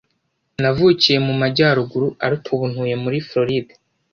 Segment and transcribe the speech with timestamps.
[0.61, 3.73] navukiye mu majyaruguru, ariko ubu ntuye muri floride